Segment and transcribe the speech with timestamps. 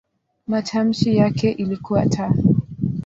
[0.47, 2.21] Matamshi yake ilikuwa "t".